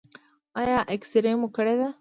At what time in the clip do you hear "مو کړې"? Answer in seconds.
1.39-1.75